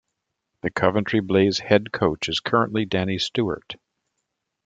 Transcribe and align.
The 0.63 0.71
Coventry 0.71 1.19
Blaze 1.19 1.59
head 1.59 1.91
coach 1.91 2.27
is 2.27 2.39
currently 2.39 2.85
Danny 2.85 3.19
Stewart. 3.19 3.75